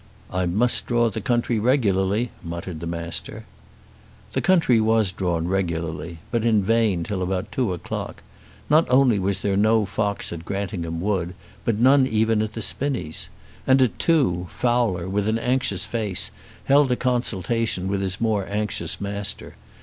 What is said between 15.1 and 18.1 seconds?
an anxious face, held a consultation with